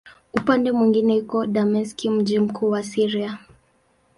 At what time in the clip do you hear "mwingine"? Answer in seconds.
0.71-1.15